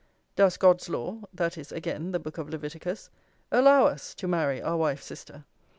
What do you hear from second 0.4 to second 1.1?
God's